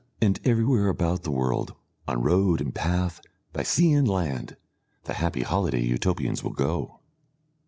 [0.19, 1.75] And everywhere about the world,
[2.07, 3.21] on road and path,
[3.53, 4.57] by sea and land,
[5.03, 7.01] the happy holiday Utopians will go.